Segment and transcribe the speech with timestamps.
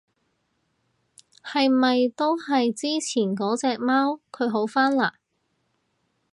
[1.43, 4.19] 係咪都係之前嗰隻貓？
[4.31, 5.11] 佢好返嘞？